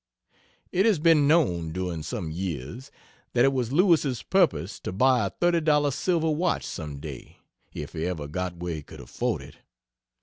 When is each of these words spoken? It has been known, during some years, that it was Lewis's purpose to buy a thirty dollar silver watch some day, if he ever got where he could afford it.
It 0.71 0.87
has 0.87 0.97
been 0.97 1.27
known, 1.27 1.69
during 1.71 2.01
some 2.01 2.31
years, 2.31 2.89
that 3.33 3.45
it 3.45 3.53
was 3.53 3.71
Lewis's 3.71 4.23
purpose 4.23 4.79
to 4.79 4.91
buy 4.91 5.27
a 5.27 5.29
thirty 5.29 5.61
dollar 5.61 5.91
silver 5.91 6.31
watch 6.31 6.65
some 6.65 6.97
day, 6.99 7.37
if 7.71 7.93
he 7.93 8.07
ever 8.07 8.27
got 8.27 8.57
where 8.57 8.73
he 8.73 8.81
could 8.81 8.99
afford 9.01 9.43
it. 9.43 9.57